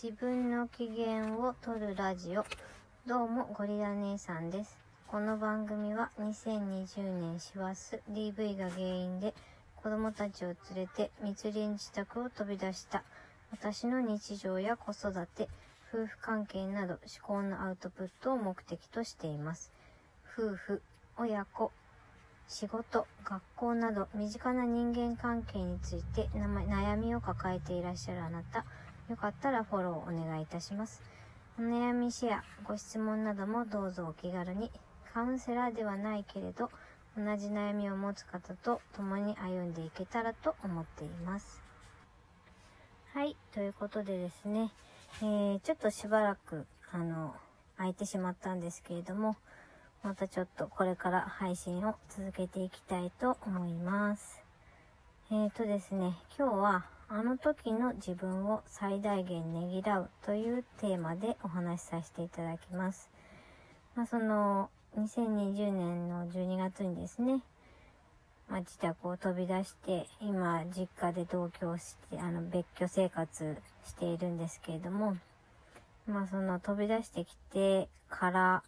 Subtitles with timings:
[0.00, 2.44] 自分の機嫌を取るラジオ。
[3.04, 4.78] どうも、ゴリラ姉さんです。
[5.08, 9.34] この番組は2020年師走 DV が原因で
[9.74, 13.02] 子供たちを連れて密林自宅を飛び出した
[13.50, 15.48] 私の日常や子育て、
[15.92, 19.72] 夫婦関係など思考のアウトプットを目的としています。
[20.32, 20.80] 夫婦、
[21.16, 21.72] 親子、
[22.46, 28.64] 仕事、学校など身近な人間関係について悩みを抱えていらっしゃるあなた、
[29.08, 31.02] よかったらフォローお願いいたします。
[31.58, 34.70] お悩みシェア、ご質問などもどうぞお気軽に。
[35.14, 36.70] カウンセラーではないけれど、
[37.16, 41.62] 同じ悩みを持つ方と共に歩んでいけたらと思っています。
[43.14, 44.70] はい、ということでですね、
[45.22, 47.34] えー、ちょっとしばらく、あの、
[47.78, 49.36] 空いてしまったんですけれども、
[50.02, 54.42] またちょっとこれから配信を続けていきたいと思います。
[55.30, 63.08] えーとですね、今日はあの時の自分を最大限ねぎらうというテーマでお話しさせていただきます。
[63.96, 67.40] まあ、その、2020年の12月にですね、
[68.50, 75.16] まあ、自宅を飛び出して、今、実家で同居して、あの、別居生活しているんですけれども、
[76.06, 78.62] まあ、その飛び出してきてから、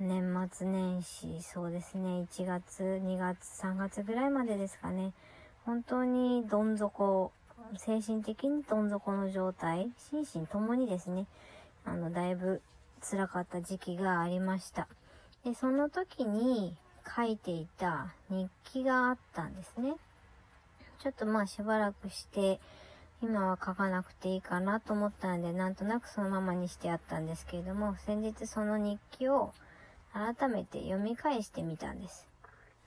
[0.00, 5.12] 年末年始、そうですね、1月、2月、3月ぐらいまでですかね、
[5.64, 7.30] 本当にどん底、
[7.76, 11.26] 精神的にどん底の状態、心身ともにですね、
[11.84, 12.62] あの、だいぶ
[13.00, 14.88] 辛かった時期がありました。
[15.44, 16.76] で、その時に
[17.16, 19.94] 書いていた日記があったんですね。
[20.98, 22.58] ちょっとまあしばらくして、
[23.22, 29.52] 今は書かなくていいかなと思ったので、なんとなくそのままにしてあったんですけれども、先日その日記を
[30.12, 32.26] 改めて読み返してみたんです。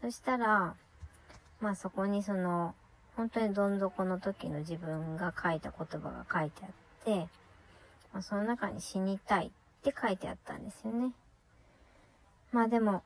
[0.01, 0.75] そしたら、
[1.59, 2.73] まあそこにその、
[3.21, 6.69] 本当にどん底の時の自分が書いた言葉が書いてあっ
[7.05, 7.27] て、
[8.11, 9.49] まあ、その中に死にたいっ
[9.83, 11.11] て書いてあったんですよね。
[12.51, 13.03] まあでも、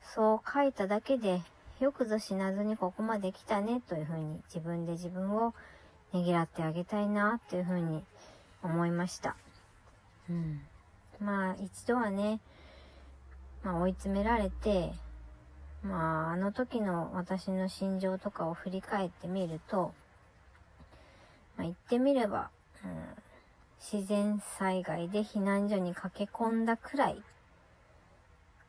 [0.00, 1.42] そう書いただけで、
[1.80, 5.54] よくぞ死なずにここまで来たねというふうに自分で自分を
[6.12, 8.04] ねぎらってあげたいなっていうふうに
[8.62, 9.34] 思いました。
[10.30, 10.60] うん。
[11.18, 12.38] まあ一度はね、
[13.64, 14.92] まあ追い詰められて、
[15.84, 19.92] まああの時の私の心情とかを振り返ってみると、
[21.56, 22.50] まあ言ってみれば、
[22.84, 22.90] うん、
[23.92, 27.22] 自然災害で避難所に駆け込んだくらい、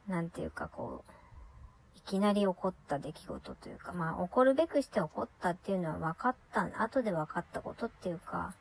[0.08, 8.54] なんていうかこう、いきなり起こった出来事というか、まあ起こるべくして起こったっていうのは分かった、後で分かったことっていうか、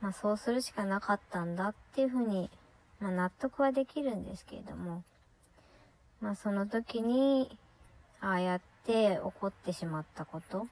[0.00, 2.50] まあそうするしかなかったんだっていうふうに、
[2.98, 5.04] まあ納得はできるんですけれども、
[6.20, 7.56] まあその時に、
[8.26, 10.66] ああやって起こってしまったこと、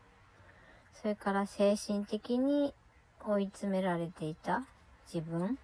[1.01, 2.75] それから精神的に
[3.25, 4.65] 追い詰められていた
[5.07, 5.57] 自分、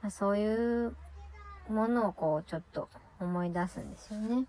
[0.00, 0.96] まあ、そういう
[1.68, 2.88] ものをこうちょっと
[3.20, 4.46] 思い出すんですよね。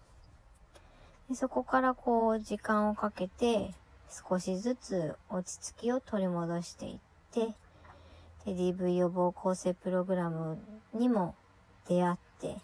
[1.28, 3.74] でそこからこう時間をかけて
[4.10, 6.98] 少しずつ落ち着きを取り戻していっ
[7.34, 7.48] て、
[8.46, 10.60] で DV 予防構成プログラム
[10.94, 11.36] にも
[11.90, 12.56] 出会って、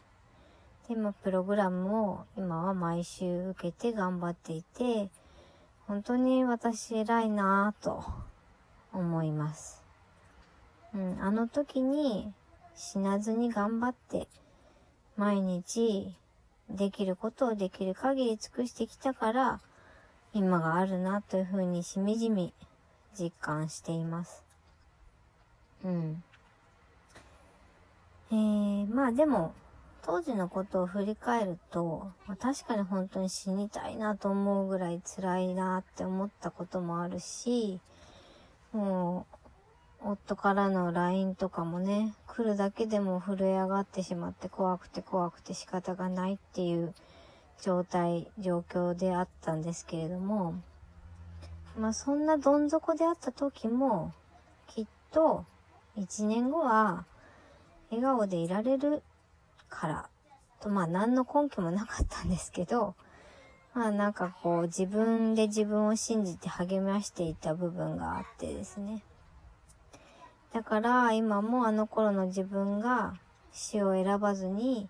[0.87, 5.09] で、まあ、プログラムを今は毎週受けて頑張っていて、
[5.87, 8.03] 本当に私偉いなぁと
[8.93, 9.83] 思います。
[10.93, 12.31] うん、あの時に
[12.75, 14.27] 死なずに頑張って、
[15.17, 16.13] 毎日
[16.69, 19.59] できることをできる限り尽くしてきたから、
[20.33, 22.53] 今があるなというふうにしみじみ
[23.17, 24.43] 実感しています。
[25.83, 26.23] うん。
[28.31, 29.53] えー、まあでも、
[30.05, 37.79] 当時のことを振り返ると、まあ、確かに本当に死にたいなと思うぐらい辛いなって思ったこともあるし、
[38.71, 39.25] も
[40.03, 46.93] う、夫からの LINE とかもね、来るだけでも震え上がってしまって怖くて怖くて仕方がないっていう
[47.63, 50.53] 状態、状況であったんですけれども、
[51.79, 54.13] まあそんなどん底であった時も、
[54.67, 55.45] きっと
[55.95, 57.05] 一年後は
[57.89, 59.01] 笑顔でいられる
[59.75, 60.09] から、
[60.61, 62.95] とまあ何の根拠もなかったんですけど、
[63.73, 69.03] まあなんかこう自分で自分を信じて励ましていた部分があってですね。
[70.53, 73.15] だから今もあの頃の自分が
[73.51, 74.87] 死を選ばずに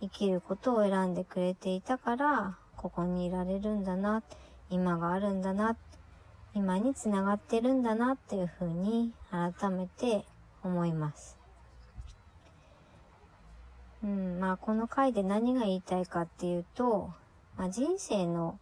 [0.00, 4.22] 生きることを選んでくれていたから、ここにいられるんだな、
[4.68, 5.76] 今があるんだな、
[6.54, 10.24] 今につながってるんだなっていうふうに改めて
[10.62, 11.38] 思います。
[14.04, 17.10] うん、まあこの回で何が言いたいかっていうと、
[17.56, 18.58] まあ、人生の、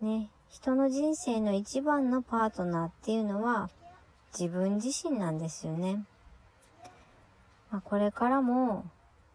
[0.00, 3.70] ね、人の人生の一番のパートナーっていうのは
[4.38, 6.04] 自分自身なんですよね。
[7.70, 8.84] まあ、これからも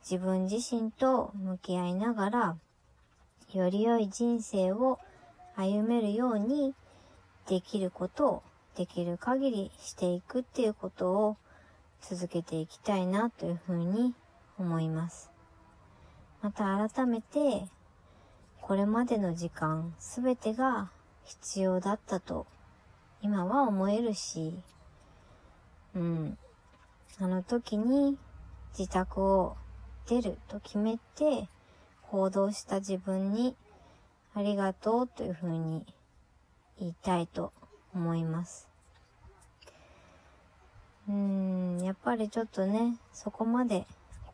[0.02, 2.58] 自分自身と向き合いながら、
[3.54, 5.00] より良い人生を
[5.56, 6.74] 歩めるように
[7.48, 8.44] できることを
[8.76, 11.38] できる限りしていくっていうことを
[12.02, 14.14] 続けていきたいなというふうに
[14.60, 15.32] 思います。
[16.42, 17.68] また改めて、
[18.62, 20.92] これまでの時間すべてが
[21.24, 22.46] 必要だったと
[23.22, 24.54] 今は思えるし、
[25.96, 26.38] うん。
[27.20, 28.18] あの時に
[28.78, 29.58] 自宅を
[30.08, 31.50] 出ると決めて
[32.04, 33.56] 行動した自分に
[34.34, 35.86] ありがとうというふうに
[36.80, 37.52] 言いたいと
[37.94, 38.70] 思います。
[41.10, 43.86] うん、やっぱりちょっとね、そこまで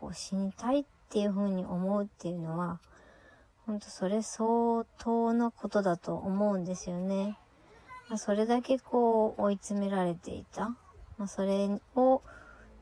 [0.05, 2.79] こう死にたいっていうふうに思うっていうのは、
[3.65, 7.39] ほんとそれ相当のことだと思うんですよね。
[8.07, 10.69] まあ、それだけこう追い詰められていた。
[11.17, 12.21] まあ、それを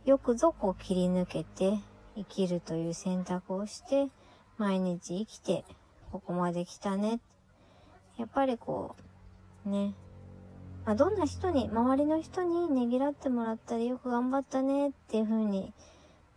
[0.03, 1.79] よくぞこう切り抜けて
[2.17, 4.09] 生きるという選択をして、
[4.57, 5.63] 毎日生きて、
[6.11, 7.21] ここまで来たね。
[8.17, 8.97] やっぱりこ
[9.65, 9.93] う、ね。
[10.83, 15.73] まあ、どんな人に、周りの人にねぎらってもらったり、よく頑張ったねっていう風に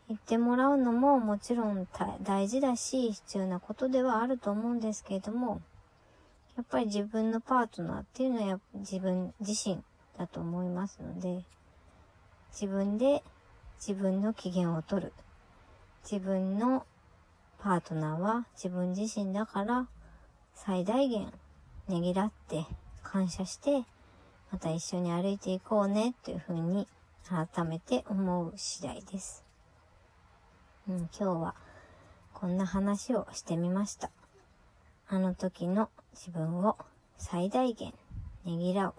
[0.08, 1.87] 言ってもらうのももちろん
[2.23, 5.61] 大事だし、必要なことではあると思うんですけれども、
[6.56, 9.82] やっぱり自分のパートナーっていうのは自分自身
[10.17, 11.44] だと思いますので、
[12.53, 13.23] 自分で
[13.79, 15.12] 自分の機嫌を取る。
[16.11, 16.87] 自分の
[17.58, 19.88] パートナーは自分自身だから
[20.55, 21.32] 最大限
[21.88, 22.64] ねぎらって
[23.03, 23.85] 感謝して
[24.53, 26.87] また一緒に歩いていこうねというふうに
[27.29, 29.45] 改めて思う次第です。
[30.88, 31.54] うん、今日は
[32.32, 34.10] こんな話をしてみました。
[35.08, 36.76] あの時の自分を
[37.18, 37.92] 最大限
[38.44, 38.94] ねぎらう。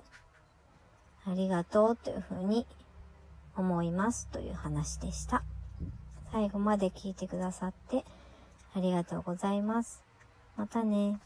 [1.25, 2.65] ありがとうというふうに
[3.55, 5.43] 思いますという話でした。
[6.31, 8.03] 最後まで聞いてくださって
[8.75, 10.03] ありがとうございます。
[10.57, 11.19] またね。